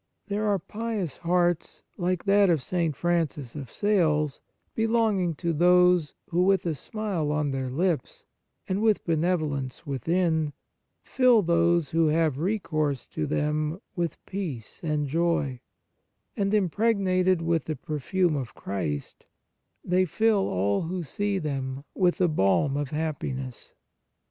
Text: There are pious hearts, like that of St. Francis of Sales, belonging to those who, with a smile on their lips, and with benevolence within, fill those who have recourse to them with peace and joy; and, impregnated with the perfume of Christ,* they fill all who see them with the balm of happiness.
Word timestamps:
There 0.29 0.47
are 0.47 0.57
pious 0.57 1.17
hearts, 1.17 1.83
like 1.95 2.23
that 2.23 2.49
of 2.49 2.63
St. 2.63 2.95
Francis 2.95 3.55
of 3.55 3.69
Sales, 3.71 4.41
belonging 4.73 5.35
to 5.35 5.53
those 5.53 6.15
who, 6.29 6.41
with 6.41 6.65
a 6.65 6.73
smile 6.73 7.31
on 7.31 7.51
their 7.51 7.69
lips, 7.69 8.25
and 8.67 8.81
with 8.81 9.05
benevolence 9.05 9.85
within, 9.85 10.53
fill 11.03 11.43
those 11.43 11.91
who 11.91 12.07
have 12.07 12.39
recourse 12.39 13.07
to 13.09 13.27
them 13.27 13.79
with 13.95 14.17
peace 14.25 14.79
and 14.81 15.07
joy; 15.07 15.59
and, 16.35 16.51
impregnated 16.55 17.43
with 17.43 17.65
the 17.65 17.75
perfume 17.75 18.35
of 18.35 18.55
Christ,* 18.55 19.27
they 19.85 20.05
fill 20.05 20.47
all 20.47 20.81
who 20.81 21.03
see 21.03 21.37
them 21.37 21.83
with 21.93 22.17
the 22.17 22.27
balm 22.27 22.75
of 22.75 22.89
happiness. 22.89 23.75